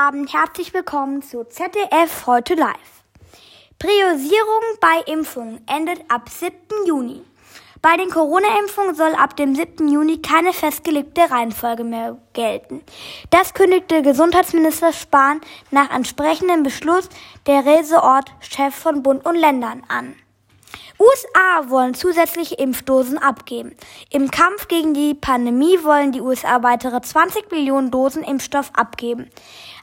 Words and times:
Abend, 0.00 0.32
herzlich 0.32 0.72
willkommen 0.72 1.20
zu 1.20 1.44
ZDF 1.44 2.26
heute 2.26 2.54
live. 2.54 3.04
Priorisierung 3.78 4.62
bei 4.80 5.02
Impfungen 5.12 5.60
endet 5.66 6.00
ab 6.08 6.30
7. 6.30 6.54
Juni. 6.86 7.22
Bei 7.82 7.98
den 7.98 8.08
Corona-Impfungen 8.08 8.94
soll 8.94 9.14
ab 9.14 9.36
dem 9.36 9.54
7. 9.54 9.88
Juni 9.88 10.22
keine 10.22 10.54
festgelegte 10.54 11.30
Reihenfolge 11.30 11.84
mehr 11.84 12.16
gelten. 12.32 12.82
Das 13.28 13.52
kündigte 13.52 14.00
Gesundheitsminister 14.00 14.94
Spahn 14.94 15.42
nach 15.70 15.90
entsprechendem 15.90 16.62
Beschluss 16.62 17.10
der 17.46 17.66
Reseort-Chef 17.66 18.74
von 18.74 19.02
Bund 19.02 19.26
und 19.26 19.36
Ländern 19.36 19.82
an. 19.88 20.16
USA 21.00 21.70
wollen 21.70 21.94
zusätzliche 21.94 22.56
Impfdosen 22.56 23.16
abgeben. 23.16 23.74
Im 24.10 24.30
Kampf 24.30 24.68
gegen 24.68 24.92
die 24.92 25.14
Pandemie 25.14 25.82
wollen 25.82 26.12
die 26.12 26.20
USA 26.20 26.62
weitere 26.62 27.00
20 27.00 27.50
Millionen 27.50 27.90
Dosen 27.90 28.22
Impfstoff 28.22 28.70
abgeben. 28.74 29.30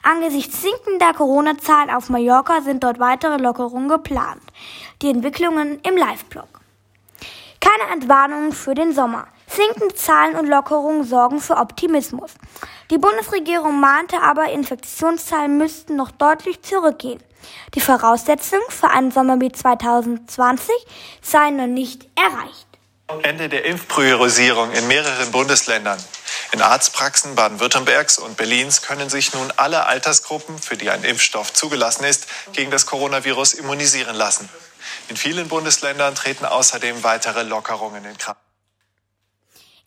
Angesichts 0.04 0.62
sinkender 0.62 1.12
Corona-Zahlen 1.12 1.90
auf 1.90 2.08
Mallorca 2.08 2.60
sind 2.60 2.84
dort 2.84 3.00
weitere 3.00 3.36
Lockerungen 3.36 3.88
geplant. 3.88 4.42
Die 5.02 5.10
Entwicklungen 5.10 5.80
im 5.80 5.96
Live-Blog. 5.96 6.60
Keine 7.60 7.92
Entwarnung 7.92 8.52
für 8.52 8.74
den 8.74 8.92
Sommer. 8.92 9.26
Sinkende 9.48 9.96
Zahlen 9.96 10.36
und 10.36 10.46
Lockerungen 10.46 11.02
sorgen 11.02 11.40
für 11.40 11.56
Optimismus. 11.56 12.34
Die 12.92 12.98
Bundesregierung 12.98 13.80
mahnte 13.80 14.20
aber, 14.20 14.50
Infektionszahlen 14.50 15.58
müssten 15.58 15.96
noch 15.96 16.12
deutlich 16.12 16.62
zurückgehen. 16.62 17.20
Die 17.74 17.80
Voraussetzungen 17.80 18.68
für 18.68 18.90
einen 18.90 19.10
Sommer 19.10 19.40
wie 19.40 19.52
2020 19.52 20.74
seien 21.22 21.56
noch 21.56 21.66
nicht 21.66 22.08
erreicht. 22.16 22.66
Ende 23.22 23.48
der 23.48 23.64
Impfpriorisierung 23.64 24.72
in 24.72 24.86
mehreren 24.86 25.30
Bundesländern. 25.32 25.98
In 26.52 26.62
Arztpraxen 26.62 27.34
Baden-Württembergs 27.34 28.18
und 28.18 28.36
Berlins 28.36 28.82
können 28.82 29.08
sich 29.10 29.34
nun 29.34 29.52
alle 29.56 29.86
Altersgruppen, 29.86 30.58
für 30.58 30.76
die 30.76 30.90
ein 30.90 31.04
Impfstoff 31.04 31.52
zugelassen 31.52 32.04
ist, 32.04 32.26
gegen 32.52 32.70
das 32.70 32.86
Coronavirus 32.86 33.54
immunisieren 33.54 34.16
lassen. 34.16 34.48
In 35.08 35.16
vielen 35.16 35.48
Bundesländern 35.48 36.14
treten 36.14 36.44
außerdem 36.44 37.02
weitere 37.02 37.42
Lockerungen 37.42 38.04
in 38.04 38.16
Kraft. 38.16 38.40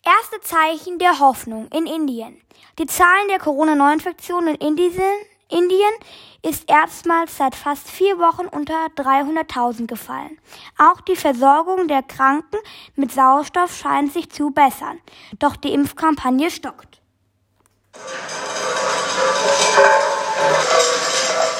Erste 0.04 0.40
Zeichen 0.40 0.98
der 0.98 1.20
Hoffnung 1.20 1.68
in 1.68 1.86
Indien. 1.86 2.40
Die 2.78 2.86
Zahlen 2.86 3.28
der 3.28 3.38
Corona-Neuinfektionen 3.38 4.56
in 4.56 4.68
Indien 4.78 5.12
ist 6.42 6.64
erstmals 6.68 7.36
seit 7.36 7.54
fast 7.54 7.88
vier 7.88 8.18
Wochen 8.18 8.46
unter 8.46 8.86
300.000 8.96 9.86
gefallen. 9.86 10.38
Auch 10.76 11.00
die 11.00 11.16
Versorgung 11.16 11.88
der 11.88 12.02
Kranken 12.02 12.58
mit 12.96 13.12
Sauerstoff 13.12 13.76
scheint 13.76 14.12
sich 14.12 14.30
zu 14.30 14.50
bessern. 14.50 15.00
Doch 15.38 15.56
die 15.56 15.72
Impfkampagne 15.72 16.50
stockt. 16.50 17.00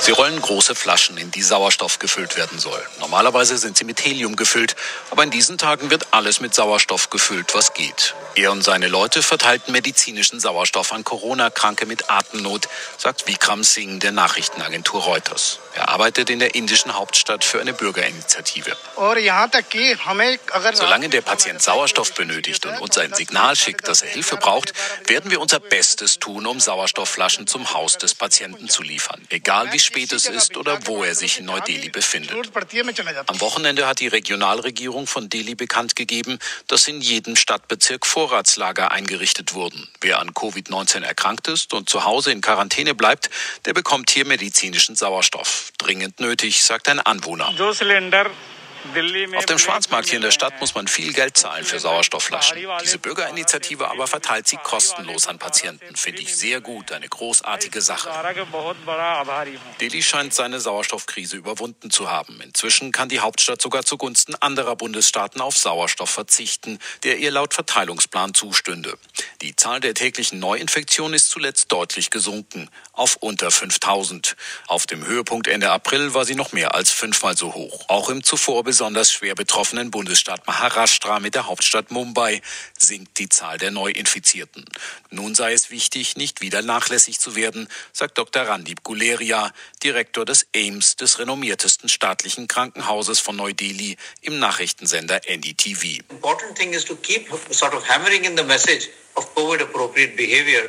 Sie 0.01 0.11
rollen 0.11 0.41
große 0.43 0.75
Flaschen, 0.75 1.17
in 1.17 1.31
die 1.31 1.43
Sauerstoff 1.43 2.01
gefüllt 2.01 2.37
werden 2.37 2.59
soll. 2.59 2.83
Normalerweise 2.98 3.57
sind 3.57 3.77
sie 3.77 3.85
mit 3.85 4.05
Helium 4.05 4.35
gefüllt, 4.35 4.75
aber 5.13 5.23
in 5.23 5.31
diesen 5.31 5.59
Tagen 5.59 5.91
wird 5.91 6.13
alles 6.13 6.41
mit 6.41 6.55
Sauerstoff 6.55 7.09
gefüllt, 7.11 7.55
was 7.55 7.73
geht. 7.73 8.17
Er 8.35 8.51
und 8.51 8.63
seine 8.63 8.89
Leute 8.89 9.23
verteilten 9.23 9.73
medizinischen 9.73 10.41
Sauerstoff 10.41 10.93
an 10.93 11.05
Corona-Kranke 11.05 11.85
mit 11.85 12.11
Atemnot, 12.11 12.67
sagt 12.97 13.27
Vikram 13.27 13.63
Singh 13.63 13.99
der 13.99 14.13
Nachrichtenagentur 14.13 15.03
Reuters. 15.03 15.59
Er 15.75 15.89
arbeitet 15.91 16.31
in 16.31 16.39
der 16.39 16.55
indischen 16.55 16.95
Hauptstadt 16.95 17.45
für 17.45 17.61
eine 17.61 17.73
Bürgerinitiative. 17.73 18.77
Solange 20.75 21.09
der 21.09 21.21
Patient 21.21 21.63
Sauerstoff 21.63 22.15
benötigt 22.15 22.65
und 22.67 22.79
uns 22.81 22.99
ein 22.99 23.13
Signal 23.15 23.57
schickt, 23.57 23.89
dass 23.89 24.03
er 24.03 24.09
Hilfe 24.09 24.37
braucht, 24.37 24.73
werden 25.07 25.31
wir 25.31 25.41
unser 25.41 25.61
Bestes 25.61 26.19
tun, 26.19 26.47
um 26.47 26.61
Sauerstoffflaschen 26.61 27.47
zum 27.47 27.73
Haus 27.73 27.98
des 27.98 28.15
Patienten 28.15 28.69
zu 28.69 28.83
liefern, 28.83 29.21
egal 29.31 29.73
wie 29.73 29.79
spät 29.79 30.13
es 30.13 30.27
ist 30.27 30.57
oder 30.57 30.87
wo 30.87 31.05
er 31.05 31.15
sich 31.15 31.39
in 31.39 31.47
Neu-Delhi 31.47 31.91
befindet. 31.91 32.33
Am 33.27 33.41
Wochenende 33.41 33.87
hat 33.87 34.01
die 34.01 34.09
Regionalregierung 34.09 35.07
von 35.07 35.29
Delhi 35.29 35.55
bekannt 35.55 35.97
gegeben, 35.97 36.39
dass 36.67 36.89
in 36.89 37.01
jedem 37.01 37.37
Stadtbezirk 37.37 38.07
Vorratslager 38.23 38.93
eingerichtet 38.93 39.53
wurden. 39.53 39.89
Wer 40.01 40.21
an 40.21 40.31
Covid-19 40.31 41.03
erkrankt 41.03 41.49
ist 41.49 41.75
und 41.75 41.91
zu 41.91 42.05
Hause 42.05 42.31
in 42.31 42.41
Quarantäne 42.41 42.95
bleibt, 42.95 43.31
der 43.65 43.73
bekommt 43.73 44.11
hier 44.11 44.25
medizinischen 44.25 44.95
Sauerstoff. 44.95 45.73
Dringend 45.77 46.21
nötig, 46.21 46.63
sagt 46.63 46.89
ein 46.89 47.01
Anwohner. 47.01 47.53
Auf 49.37 49.47
dem 49.47 49.59
Schwarzmarkt 49.59 50.09
hier 50.09 50.17
in 50.17 50.23
der 50.23 50.31
Stadt 50.31 50.61
muss 50.61 50.75
man 50.75 50.89
viel 50.89 51.13
Geld 51.13 51.37
zahlen 51.37 51.65
für 51.65 51.79
Sauerstoffflaschen. 51.79 52.59
Diese 52.83 52.98
Bürgerinitiative 52.98 53.89
aber 53.89 54.07
verteilt 54.07 54.48
sie 54.48 54.57
kostenlos 54.57 55.29
an 55.29 55.39
Patienten. 55.39 55.95
Finde 55.97 56.23
ich 56.23 56.37
sehr 56.37 56.61
gut, 56.61 56.92
eine 56.92 57.09
großartige 57.09 57.81
Sache. 57.81 58.11
Delhi 59.81 60.03
scheint 60.03 60.35
seine 60.35 60.61
Sauerstoffkrise 60.61 61.37
überwunden 61.37 61.91
zu 61.91 62.11
haben. 62.11 62.41
Inzwischen 62.41 62.92
kann 62.92 63.09
die 63.09 63.21
Hauptstadt 63.21 63.63
sogar 63.63 63.85
zugunsten 63.85 64.35
anderer 64.37 64.77
Bundesstaaten 64.77 65.41
auf 65.41 65.57
Sauerstoff 65.57 66.11
verzichten, 66.11 66.79
der 67.05 67.19
ihr 67.19 67.31
laut 67.31 67.55
Verteilungsplan 67.55 68.35
zustünde. 68.35 68.98
Die 69.42 69.55
Zahl 69.57 69.81
der 69.81 69.95
täglichen 69.95 70.39
Neuinfektionen 70.39 71.15
ist 71.15 71.31
zuletzt 71.31 71.71
deutlich 71.73 72.11
gesunken, 72.11 72.69
auf 72.92 73.17
unter 73.17 73.51
5000. 73.51 74.37
Auf 74.67 74.87
dem 74.87 75.07
Höhepunkt 75.07 75.47
Ende 75.48 75.71
April 75.71 76.15
war 76.15 76.25
sie 76.25 76.35
noch 76.35 76.53
mehr 76.53 76.75
als 76.75 76.91
fünfmal 76.91 77.37
so 77.37 77.55
hoch. 77.55 77.85
Auch 77.89 78.09
im 78.09 78.25
zuvor 78.25 78.65
besonders 78.73 79.13
schwer 79.13 79.35
betroffenen 79.35 79.91
Bundesstaat 79.91 80.47
Maharashtra 80.47 81.21
mit 81.21 81.35
der 81.35 81.47
Hauptstadt 81.47 81.91
Mumbai 81.91 82.41
sinkt 82.79 83.19
die 83.19 83.29
Zahl 83.29 83.59
der 83.59 83.71
Neuinfizierten. 83.71 84.65
Nun 85.11 85.35
sei 85.35 85.53
es 85.53 85.71
wichtig, 85.71 86.17
nicht 86.17 86.41
wieder 86.41 86.63
nachlässig 86.63 87.21
zu 87.21 87.37
werden, 87.37 87.69
sagt 87.93 88.17
Dr. 88.17 88.45
Randip 88.45 88.83
Guleria, 88.83 89.53
Direktor 89.83 90.25
des 90.25 90.47
AIMS, 90.55 90.97
des 90.97 91.19
renommiertesten 91.19 91.91
staatlichen 91.91 92.49
Krankenhauses 92.49 93.21
von 93.21 93.37
Neu-Delhi, 93.37 93.99
im 94.23 94.39
Nachrichtensender 94.39 95.21
NDTV. 95.29 96.01
Important 96.09 96.57
thing 96.57 96.73
is 96.73 96.87
to 96.87 96.97
keep 96.97 97.29
sort 97.51 97.75
of 97.75 97.87
hammering 97.87 98.25
in 98.25 98.39
the 98.39 98.45
message 98.45 98.89
of 99.17 99.35
COVID 99.35 99.61
appropriate 99.61 100.17
behavior 100.17 100.63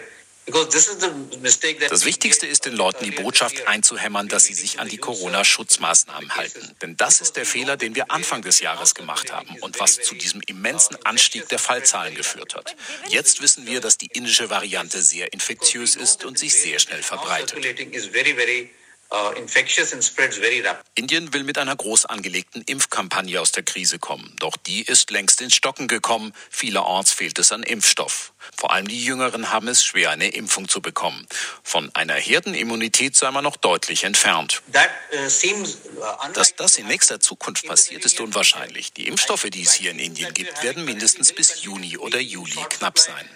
das 0.45 2.05
Wichtigste 2.05 2.47
ist, 2.47 2.65
den 2.65 2.75
Leuten 2.75 3.05
die 3.05 3.11
Botschaft 3.11 3.65
einzuhämmern, 3.67 4.27
dass 4.27 4.43
sie 4.43 4.53
sich 4.53 4.79
an 4.79 4.89
die 4.89 4.97
Corona-Schutzmaßnahmen 4.97 6.35
halten. 6.35 6.75
Denn 6.81 6.97
das 6.97 7.21
ist 7.21 7.37
der 7.37 7.45
Fehler, 7.45 7.77
den 7.77 7.95
wir 7.95 8.11
Anfang 8.11 8.41
des 8.41 8.59
Jahres 8.59 8.93
gemacht 8.93 9.31
haben 9.31 9.55
und 9.61 9.79
was 9.79 10.01
zu 10.01 10.15
diesem 10.15 10.41
immensen 10.45 10.97
Anstieg 11.05 11.47
der 11.47 11.59
Fallzahlen 11.59 12.15
geführt 12.15 12.55
hat. 12.55 12.75
Jetzt 13.07 13.41
wissen 13.41 13.65
wir, 13.65 13.79
dass 13.79 13.97
die 13.97 14.07
indische 14.07 14.49
Variante 14.49 15.01
sehr 15.01 15.31
infektiös 15.31 15.95
ist 15.95 16.25
und 16.25 16.37
sich 16.37 16.53
sehr 16.59 16.79
schnell 16.79 17.03
verbreitet. 17.03 17.63
Uh, 19.13 19.31
Indien 20.95 21.33
will 21.33 21.43
mit 21.43 21.59
einer 21.59 21.75
groß 21.75 22.07
angelegten 22.07 22.63
Impfkampagne 22.63 23.39
aus 23.39 23.51
der 23.51 23.61
Krise 23.61 23.99
kommen. 23.99 24.35
Doch 24.39 24.57
die 24.57 24.81
ist 24.81 25.11
längst 25.11 25.39
ins 25.39 25.53
Stocken 25.53 25.87
gekommen. 25.87 26.33
Vielerorts 26.49 27.11
fehlt 27.11 27.37
es 27.37 27.51
an 27.51 27.61
Impfstoff. 27.61 28.33
Vor 28.57 28.71
allem 28.71 28.87
die 28.87 29.05
Jüngeren 29.05 29.51
haben 29.51 29.67
es 29.67 29.85
schwer, 29.85 30.09
eine 30.09 30.29
Impfung 30.29 30.67
zu 30.67 30.81
bekommen. 30.81 31.27
Von 31.61 31.93
einer 31.93 32.15
Herdenimmunität 32.15 33.15
sei 33.15 33.29
man 33.29 33.43
noch 33.43 33.57
deutlich 33.57 34.03
entfernt. 34.03 34.63
Uh, 34.73 34.79
uh, 35.15 36.33
Dass 36.33 36.55
das 36.55 36.79
in 36.79 36.87
nächster 36.87 37.19
Zukunft 37.19 37.67
passiert, 37.67 38.05
ist 38.05 38.19
unwahrscheinlich. 38.19 38.93
Die 38.93 39.07
Impfstoffe, 39.07 39.47
die 39.51 39.61
es 39.61 39.73
hier 39.73 39.91
in 39.91 39.99
Indien 39.99 40.33
gibt, 40.33 40.63
werden 40.63 40.85
mindestens 40.85 41.33
bis 41.33 41.61
Juni 41.61 41.99
oder 41.99 42.19
Juli 42.19 42.65
knapp 42.67 42.97
sein. 42.97 43.29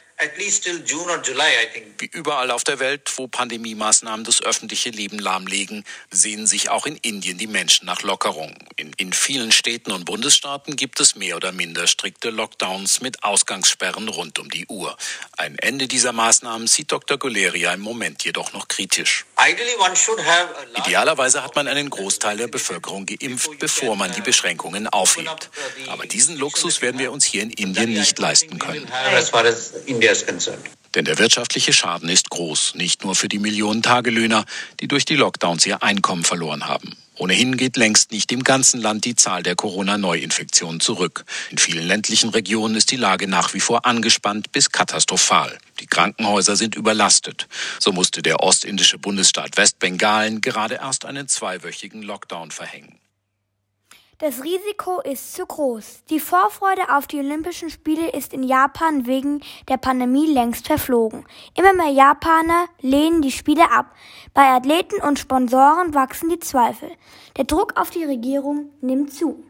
Wie 1.99 2.07
überall 2.07 2.49
auf 2.49 2.63
der 2.63 2.79
Welt, 2.79 3.11
wo 3.17 3.27
Pandemiemaßnahmen 3.27 4.25
das 4.25 4.41
öffentliche 4.41 4.89
Leben 4.89 5.19
lahmlegen, 5.19 5.85
sehen 6.09 6.47
sich 6.47 6.69
auch 6.69 6.87
in 6.87 6.95
Indien 6.95 7.37
die 7.37 7.45
Menschen 7.45 7.85
nach 7.85 8.01
Lockerung. 8.01 8.57
In, 8.77 8.93
in 8.97 9.13
vielen 9.13 9.51
Städten 9.51 9.91
und 9.91 10.05
Bundesstaaten 10.05 10.75
gibt 10.75 10.99
es 10.99 11.15
mehr 11.15 11.35
oder 11.35 11.51
minder 11.51 11.85
strikte 11.85 12.31
Lockdowns 12.31 12.99
mit 13.01 13.23
Ausgangssperren 13.23 14.09
rund 14.09 14.39
um 14.39 14.49
die 14.49 14.65
Uhr. 14.65 14.97
Ein 15.37 15.59
Ende 15.59 15.87
dieser 15.87 16.13
Maßnahmen 16.13 16.65
sieht 16.65 16.91
Dr. 16.91 17.19
Guleria 17.19 17.73
im 17.73 17.81
Moment 17.81 18.23
jedoch 18.23 18.53
noch 18.53 18.67
kritisch. 18.67 19.25
Idealerweise 20.77 21.43
hat 21.43 21.55
man 21.55 21.67
einen 21.67 21.91
Großteil 21.91 22.37
der 22.37 22.47
Bevölkerung 22.47 23.05
geimpft, 23.05 23.59
bevor 23.59 23.95
man 23.95 24.11
die 24.13 24.21
Beschränkungen 24.21 24.87
aufhebt. 24.87 25.51
Aber 25.89 26.07
diesen 26.07 26.37
Luxus 26.37 26.81
werden 26.81 26.97
wir 26.97 27.11
uns 27.11 27.23
hier 27.23 27.43
in 27.43 27.51
Indien 27.51 27.93
nicht 27.93 28.17
leisten 28.17 28.57
können. 28.57 28.87
Denn 30.95 31.05
der 31.05 31.17
wirtschaftliche 31.19 31.73
Schaden 31.73 32.09
ist 32.09 32.29
groß, 32.29 32.75
nicht 32.75 33.03
nur 33.03 33.15
für 33.15 33.27
die 33.27 33.39
Millionen 33.39 33.83
Tagelöhner, 33.83 34.45
die 34.79 34.87
durch 34.87 35.05
die 35.05 35.15
Lockdowns 35.15 35.65
ihr 35.65 35.83
Einkommen 35.83 36.23
verloren 36.23 36.67
haben. 36.67 36.95
Ohnehin 37.19 37.57
geht 37.57 37.77
längst 37.77 38.11
nicht 38.11 38.31
im 38.31 38.43
ganzen 38.43 38.79
Land 38.79 39.03
die 39.03 39.15
Zahl 39.15 39.41
der 39.41 39.55
Corona-Neuinfektionen 39.55 40.79
zurück. 40.79 41.25
In 41.49 41.57
vielen 41.57 41.87
ländlichen 41.87 42.29
Regionen 42.29 42.75
ist 42.75 42.91
die 42.91 42.95
Lage 42.95 43.27
nach 43.27 43.55
wie 43.55 43.59
vor 43.59 43.85
angespannt 43.85 44.51
bis 44.51 44.71
katastrophal. 44.71 45.57
Die 45.79 45.87
Krankenhäuser 45.87 46.55
sind 46.55 46.75
überlastet. 46.75 47.47
So 47.79 47.91
musste 47.91 48.21
der 48.21 48.41
ostindische 48.41 48.99
Bundesstaat 48.99 49.57
Westbengalen 49.57 50.41
gerade 50.41 50.75
erst 50.75 51.05
einen 51.05 51.27
zweiwöchigen 51.27 52.03
Lockdown 52.03 52.51
verhängen. 52.51 52.99
Das 54.19 54.43
Risiko 54.43 54.99
ist 55.01 55.33
zu 55.35 55.45
groß. 55.45 56.03
Die 56.09 56.19
Vorfreude 56.19 56.81
auf 56.89 57.05
die 57.05 57.19
Olympischen 57.19 57.69
Spiele 57.69 58.09
ist 58.09 58.33
in 58.33 58.41
Japan 58.41 59.05
wegen 59.05 59.41
der 59.69 59.77
Pandemie 59.77 60.25
längst 60.25 60.65
verflogen. 60.65 61.23
Immer 61.55 61.75
mehr 61.75 61.91
Japaner 61.91 62.65
lehnen 62.81 63.21
die 63.21 63.29
Spiele 63.29 63.69
ab. 63.69 63.93
Bei 64.33 64.47
Athleten 64.55 65.03
und 65.07 65.19
Sponsoren 65.19 65.93
wachsen 65.93 66.29
die 66.29 66.39
Zweifel. 66.39 66.89
Der 67.37 67.43
Druck 67.43 67.79
auf 67.79 67.91
die 67.91 68.05
Regierung 68.05 68.71
nimmt 68.81 69.13
zu. 69.13 69.43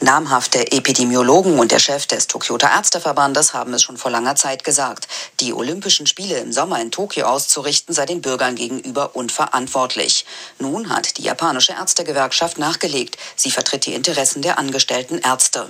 Namhafte 0.00 0.70
Epidemiologen 0.70 1.58
und 1.58 1.72
der 1.72 1.80
Chef 1.80 2.06
des 2.06 2.28
Tokioter 2.28 2.70
Ärzteverbandes 2.70 3.52
haben 3.52 3.74
es 3.74 3.82
schon 3.82 3.96
vor 3.96 4.12
langer 4.12 4.36
Zeit 4.36 4.62
gesagt. 4.62 5.08
Die 5.40 5.52
Olympischen 5.52 6.06
Spiele 6.06 6.38
im 6.38 6.52
Sommer 6.52 6.80
in 6.80 6.92
Tokio 6.92 7.26
auszurichten 7.26 7.92
sei 7.92 8.06
den 8.06 8.22
Bürgern 8.22 8.54
gegenüber 8.54 9.16
unverantwortlich. 9.16 10.24
Nun 10.60 10.90
hat 10.90 11.18
die 11.18 11.22
japanische 11.22 11.72
Ärztegewerkschaft 11.72 12.58
nachgelegt. 12.58 13.18
Sie 13.34 13.50
vertritt 13.50 13.86
die 13.86 13.94
Interessen 13.94 14.40
der 14.40 14.58
angestellten 14.58 15.18
Ärzte. 15.18 15.68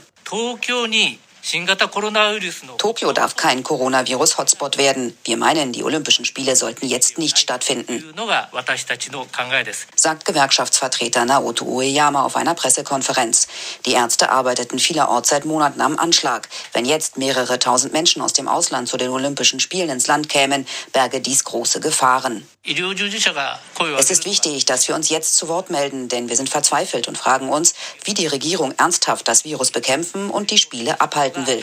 Darf 3.14 3.34
kein 3.34 3.62
Coronavirus-Hotspot 3.62 4.76
werden. 4.76 5.16
Wir 5.24 5.38
meinen, 5.38 5.72
die 5.72 5.82
Olympischen 5.82 6.26
Spiele 6.26 6.54
sollten 6.54 6.86
jetzt 6.86 7.16
nicht 7.16 7.38
stattfinden, 7.38 8.04
sagt 9.96 10.26
Gewerkschaftsvertreter 10.26 11.24
Naoto 11.24 11.64
Ueyama 11.64 12.22
auf 12.22 12.36
einer 12.36 12.54
Pressekonferenz. 12.54 13.48
Die 13.86 13.92
Ärzte 13.92 14.30
arbeiteten 14.30 14.78
vielerorts 14.78 15.30
seit 15.30 15.46
Monaten 15.46 15.80
am 15.80 15.98
Anschlag. 15.98 16.50
Wenn 16.74 16.84
jetzt 16.84 17.16
mehrere 17.16 17.58
tausend 17.58 17.94
Menschen 17.94 18.20
aus 18.20 18.34
dem 18.34 18.46
Ausland 18.46 18.86
zu 18.86 18.98
den 18.98 19.08
Olympischen 19.08 19.58
Spielen 19.58 19.88
ins 19.88 20.06
Land 20.06 20.28
kämen, 20.28 20.66
berge 20.92 21.22
dies 21.22 21.44
große 21.44 21.80
Gefahren. 21.80 22.46
Es 23.96 24.10
ist 24.10 24.26
wichtig, 24.26 24.66
dass 24.66 24.86
wir 24.88 24.94
uns 24.94 25.08
jetzt 25.08 25.36
zu 25.36 25.48
Wort 25.48 25.70
melden, 25.70 26.08
denn 26.08 26.28
wir 26.28 26.36
sind 26.36 26.50
verzweifelt 26.50 27.08
und 27.08 27.16
fragen 27.16 27.48
uns, 27.48 27.72
wie 28.04 28.12
die 28.12 28.26
Regierung 28.26 28.74
ernsthaft 28.76 29.26
das 29.26 29.44
Virus 29.44 29.70
bekämpfen 29.70 30.28
und 30.28 30.50
die 30.50 30.58
Spiele 30.58 31.00
abhalten 31.00 31.37
will. 31.46 31.60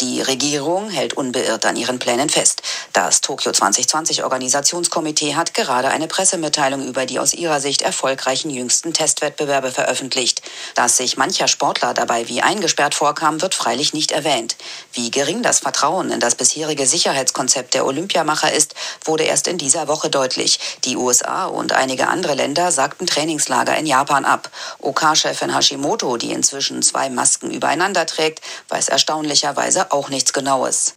Die 0.00 0.20
Regierung 0.22 0.90
hält 0.90 1.14
unbeirrt 1.14 1.66
an 1.66 1.76
ihren 1.76 1.98
Plänen 1.98 2.28
fest. 2.28 2.62
Das 2.92 3.20
Tokio 3.20 3.52
2020 3.52 4.24
Organisationskomitee 4.24 5.34
hat 5.34 5.54
gerade 5.54 5.88
eine 5.88 6.08
Pressemitteilung 6.08 6.86
über 6.86 7.06
die 7.06 7.18
aus 7.18 7.34
ihrer 7.34 7.60
Sicht 7.60 7.82
erfolgreichen 7.82 8.50
jüngsten 8.50 8.92
Testwettbewerbe 8.92 9.70
veröffentlicht. 9.70 10.42
Dass 10.74 10.96
sich 10.96 11.16
mancher 11.16 11.48
Sportler 11.48 11.94
dabei 11.94 12.28
wie 12.28 12.40
eingesperrt 12.40 12.94
vorkam, 12.94 13.42
wird 13.42 13.54
freilich 13.54 13.92
nicht 13.92 14.10
erwähnt. 14.10 14.56
Wie 14.92 15.10
gering 15.10 15.42
das 15.42 15.60
Vertrauen 15.60 16.10
in 16.10 16.20
das 16.20 16.34
bisherige 16.34 16.86
Sicherheitskonzept 16.86 17.74
der 17.74 17.84
Olympiamacher 17.86 18.52
ist, 18.52 18.74
wurde 19.04 19.24
erst 19.24 19.48
in 19.48 19.58
dieser 19.58 19.86
Woche 19.86 20.08
deutlich. 20.08 20.58
Die 20.84 20.96
USA 20.96 21.46
und 21.46 21.72
einige 21.72 22.08
andere 22.08 22.34
Länder 22.34 22.72
sagten 22.72 23.06
Trainingslager 23.06 23.76
in 23.76 23.86
Japan 23.86 24.24
ab. 24.24 24.50
OK-Chefin 24.80 25.54
Hashimoto, 25.54 26.16
die 26.16 26.32
inzwischen 26.32 26.82
zwei 26.82 27.10
Masken 27.10 27.50
übereinander 27.50 28.06
trägt, 28.06 28.40
weiß 28.70 28.88
erstaunlicherweise 28.88 29.92
auch 29.92 30.08
nichts 30.08 30.32
Genaues. 30.32 30.94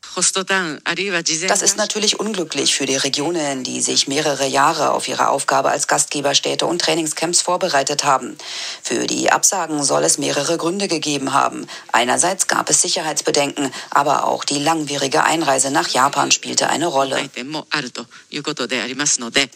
Das 1.48 1.62
ist 1.62 1.81
natürlich 1.82 2.20
unglücklich 2.20 2.76
für 2.76 2.86
die 2.86 2.96
Regionen, 2.96 3.64
die 3.64 3.82
sich 3.82 4.08
mehrere 4.08 4.46
Jahre 4.46 4.92
auf 4.92 5.08
ihre 5.08 5.30
Aufgabe 5.30 5.72
als 5.72 5.88
Gastgeberstädte 5.88 6.68
und 6.68 6.80
Trainingscamps 6.80 7.42
vorbereitet 7.42 8.04
haben. 8.04 8.38
Für 8.84 9.08
die 9.08 9.32
Absagen 9.32 9.84
soll 9.84 10.04
es 10.04 10.20
mehrere 10.20 10.58
Gründe 10.58 10.88
gegeben 10.88 11.34
haben. 11.34 11.66
Einerseits 11.92 12.46
gab 12.46 12.70
es 12.70 12.84
Sicherheitsbedenken, 12.84 13.74
aber 13.90 14.26
auch 14.26 14.44
die 14.44 14.60
langwierige 14.60 15.24
Einreise 15.24 15.72
nach 15.72 15.88
Japan 15.88 16.30
spielte 16.30 16.70
eine 16.70 16.86
Rolle. 16.86 17.18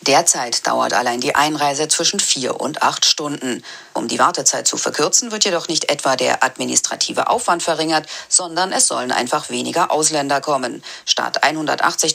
Derzeit 0.01 0.65
dauert 0.65 0.93
allein 0.93 1.21
die 1.21 1.35
Einreise 1.35 1.87
zwischen 1.87 2.19
vier 2.19 2.59
und 2.59 2.81
acht 2.81 3.05
Stunden. 3.05 3.63
Um 3.93 4.07
die 4.07 4.17
Wartezeit 4.17 4.67
zu 4.67 4.77
verkürzen, 4.77 5.31
wird 5.31 5.45
jedoch 5.45 5.67
nicht 5.67 5.91
etwa 5.91 6.15
der 6.15 6.43
administrative 6.43 7.29
Aufwand 7.29 7.61
verringert, 7.61 8.07
sondern 8.29 8.71
es 8.71 8.87
sollen 8.87 9.11
einfach 9.11 9.51
weniger 9.51 9.91
Ausländer 9.91 10.41
kommen. 10.41 10.83
Statt 11.05 11.43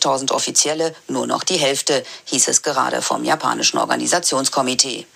180.000 0.00 0.32
Offizielle 0.32 0.94
nur 1.08 1.26
noch 1.26 1.44
die 1.44 1.58
Hälfte, 1.58 2.02
hieß 2.24 2.48
es 2.48 2.62
gerade 2.62 3.02
vom 3.02 3.24
japanischen 3.24 3.78
Organisationskomitee. 3.78 5.06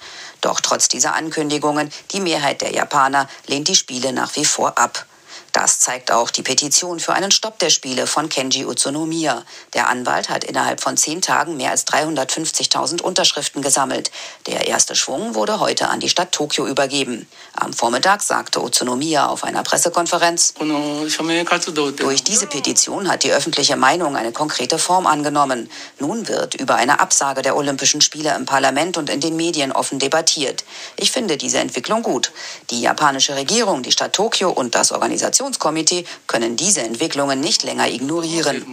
Doch 0.41 0.61
trotz 0.61 0.89
dieser 0.89 1.15
Ankündigungen, 1.15 1.91
die 2.13 2.21
Mehrheit 2.21 2.61
der 2.61 2.73
Japaner 2.73 3.29
lehnt 3.47 3.69
die 3.69 3.77
Spiele 3.77 4.13
nach 4.13 4.37
wie 4.37 4.45
vor 4.45 4.79
ab. 4.79 5.07
Das 5.55 5.79
zeigt 5.79 6.11
auch 6.11 6.33
die 6.33 6.43
Petition 6.43 6.99
für 6.99 7.13
einen 7.13 7.31
Stopp 7.31 7.61
der 7.61 7.71
Spiele 7.71 8.09
von 8.09 8.29
Kenji 8.29 8.67
Utsunomiya. 8.67 9.45
Der 9.73 9.89
Anwalt 9.89 10.29
hat 10.29 10.43
innerhalb 10.43 10.81
von 10.81 10.97
zehn 10.97 11.23
Tagen 11.23 11.57
mehr 11.57 11.71
als 11.71 11.87
350.000 11.87 13.01
Unterschriften 13.01 13.63
gesammelt. 13.63 14.11
Der 14.49 14.67
erste 14.67 14.97
Schwung 14.97 15.37
wurde 15.37 15.61
heute 15.61 15.91
an 15.91 16.01
die 16.01 16.09
Stadt 16.09 16.33
Tokio 16.33 16.67
übergeben. 16.67 17.29
Am 17.53 17.73
Vormittag 17.73 18.23
sagte 18.23 18.61
Utsunomiya 18.61 19.29
auf 19.29 19.45
einer 19.45 19.63
Pressekonferenz, 19.63 20.55
durch 20.55 22.25
diese 22.25 22.47
Petition 22.49 23.09
hat 23.09 23.23
die 23.23 23.33
öffentliche 23.33 23.77
Meinung 23.77 24.17
eine 24.17 24.33
konkrete 24.33 24.81
Form 24.81 25.07
angenommen. 25.07 25.71
Nun 26.01 26.27
wird 26.27 26.57
über 26.57 26.75
eine 26.75 26.99
Absage 26.99 27.43
der 27.43 27.55
Olympischen 27.55 28.01
Spiele 28.01 28.35
im 28.35 28.45
Parlament 28.45 28.97
und 28.99 29.09
in 29.09 29.21
den 29.21 29.37
Medien 29.37 29.71
offen 29.71 30.01
debattiert. 30.01 30.65
Ich 30.97 31.13
finde 31.13 31.37
diese 31.37 31.59
Entwicklung 31.59 32.03
gut. 32.03 32.33
Die 32.71 32.81
japanische 32.81 33.37
Regierung, 33.37 33.85
die 33.85 33.93
Stadt 33.93 34.15
Tokio 34.15 34.51
und 34.51 34.75
das 34.75 34.91
Organisations 34.91 35.44
Koordinationskomitee 35.45 36.05
können 36.27 36.57
diese 36.57 36.83
Entwicklungen 36.83 37.41
nicht 37.41 37.63
länger 37.63 37.89
ignorieren. 37.89 38.65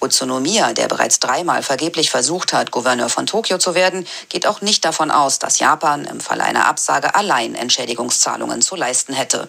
Utsunomiya, 0.00 0.72
der 0.72 0.88
bereits 0.88 1.18
dreimal 1.20 1.62
vergeblich 1.62 2.10
versucht 2.10 2.52
hat, 2.52 2.70
Gouverneur 2.70 3.08
von 3.08 3.26
Tokio 3.26 3.58
zu 3.58 3.74
werden, 3.74 4.06
geht 4.28 4.46
auch 4.46 4.60
nicht 4.60 4.84
davon 4.84 5.10
aus, 5.10 5.38
dass 5.38 5.58
Japan 5.58 6.04
im 6.04 6.20
Falle 6.20 6.44
einer 6.44 6.66
Absage 6.66 7.14
allein 7.14 7.54
Entschädigungszahlungen 7.54 8.62
zu 8.62 8.76
leisten 8.76 9.14
hätte. 9.14 9.48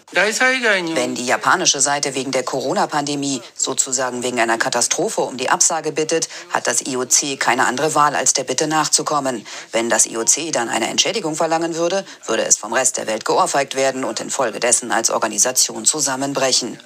Wenn 0.96 1.16
die 1.16 1.26
japanische 1.26 1.82
Seite 1.82 2.16
wegen 2.16 2.32
der 2.32 2.44
Corona-Pandemie, 2.44 3.42
sozusagen 3.56 4.24
wegen 4.24 4.40
einer 4.40 4.58
Katastrophe, 4.58 5.22
um 5.22 5.38
die 5.38 5.50
Absage 5.50 5.92
bittet, 5.92 6.30
hat 6.52 6.68
das 6.68 6.82
IOC 6.82 7.40
keine 7.40 7.66
andere 7.66 7.96
Wahl, 7.96 8.16
als 8.16 8.34
der 8.34 8.44
Bitte 8.44 8.68
nachzukommen. 8.68 9.46
Wenn 9.72 9.90
das 9.90 10.06
IOC 10.06 10.52
dann 10.52 10.70
eine 10.70 10.88
Entschädigung 10.88 11.36
verlangen 11.36 11.76
würde, 11.76 12.06
würde 12.26 12.46
es 12.46 12.58
vom 12.58 12.74
Rest 12.74 12.98
der 12.98 13.08
Welt 13.08 13.26
geohrfeigt 13.26 13.76
werden 13.76 14.04
und 14.04 14.20
infolgedessen 14.20 14.92
als 14.92 15.10
Organisation 15.18 15.84
zusammenbrechen. 15.84 16.80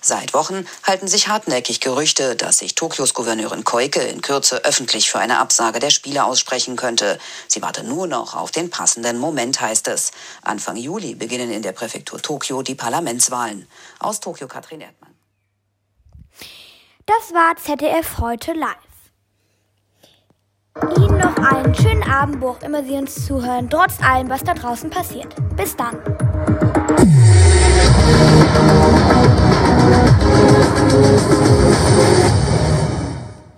Seit 0.00 0.34
Wochen 0.34 0.66
halten 0.82 1.06
sich 1.06 1.28
hartnäckig 1.28 1.80
Gerüchte, 1.80 2.34
dass 2.34 2.58
sich 2.58 2.74
Tokios 2.74 3.14
Gouverneurin 3.14 3.62
Koike 3.62 4.00
in 4.00 4.22
Kürze 4.22 4.64
öffentlich 4.64 5.08
für 5.08 5.20
eine 5.20 5.38
Absage 5.38 5.78
der 5.78 5.90
Spiele 5.90 6.24
aussprechen 6.24 6.74
könnte. 6.74 7.18
Sie 7.46 7.62
warte 7.62 7.84
nur 7.84 8.08
noch 8.08 8.34
auf 8.34 8.50
den 8.50 8.70
passenden 8.70 9.18
Moment, 9.18 9.60
heißt 9.60 9.86
es. 9.86 10.10
Anfang 10.42 10.76
Juli 10.76 11.14
beginnen 11.14 11.52
in 11.52 11.62
der 11.62 11.72
Präfektur 11.72 12.20
Tokio 12.20 12.62
die 12.62 12.74
Parlamentswahlen. 12.74 13.68
Aus 14.00 14.18
Tokio 14.18 14.48
Katrin 14.48 14.80
Erdmann. 14.80 15.14
Das 17.06 17.32
war 17.32 17.56
ZDF 17.56 18.18
heute 18.18 18.52
live. 18.52 18.87
Ihnen 20.98 21.18
noch 21.18 21.36
einen 21.36 21.74
schönen 21.74 22.02
Abend, 22.02 22.40
wo 22.40 22.50
auch 22.50 22.62
immer 22.62 22.82
Sie 22.82 22.96
uns 22.96 23.26
zuhören, 23.26 23.68
trotz 23.68 24.02
allem, 24.02 24.28
was 24.28 24.42
da 24.42 24.54
draußen 24.54 24.90
passiert. 24.90 25.34
Bis 25.56 25.76
dann. 25.76 25.96